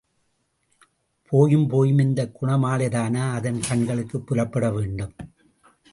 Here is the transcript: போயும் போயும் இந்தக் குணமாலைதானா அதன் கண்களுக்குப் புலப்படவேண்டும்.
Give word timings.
போயும் 1.27 1.67
போயும் 1.67 1.97
இந்தக் 1.97 2.43
குணமாலைதானா 2.43 3.31
அதன் 3.31 3.59
கண்களுக்குப் 3.59 4.31
புலப்படவேண்டும். 4.31 5.13